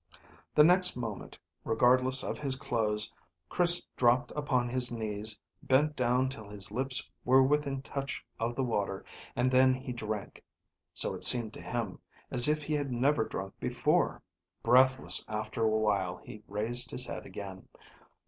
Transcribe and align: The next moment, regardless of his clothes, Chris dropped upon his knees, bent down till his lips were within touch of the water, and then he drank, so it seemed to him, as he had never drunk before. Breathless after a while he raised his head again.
The 0.55 0.63
next 0.63 0.97
moment, 0.97 1.37
regardless 1.63 2.23
of 2.23 2.39
his 2.39 2.55
clothes, 2.55 3.13
Chris 3.49 3.85
dropped 3.97 4.31
upon 4.35 4.67
his 4.67 4.91
knees, 4.91 5.39
bent 5.61 5.95
down 5.95 6.27
till 6.27 6.49
his 6.49 6.71
lips 6.71 7.07
were 7.23 7.43
within 7.43 7.83
touch 7.83 8.25
of 8.39 8.55
the 8.55 8.63
water, 8.63 9.05
and 9.35 9.51
then 9.51 9.75
he 9.75 9.93
drank, 9.93 10.43
so 10.91 11.13
it 11.13 11.23
seemed 11.23 11.53
to 11.53 11.61
him, 11.61 11.99
as 12.31 12.47
he 12.47 12.73
had 12.73 12.91
never 12.91 13.25
drunk 13.25 13.53
before. 13.59 14.23
Breathless 14.63 15.23
after 15.29 15.61
a 15.65 15.69
while 15.69 16.17
he 16.17 16.41
raised 16.47 16.89
his 16.89 17.05
head 17.05 17.27
again. 17.27 17.69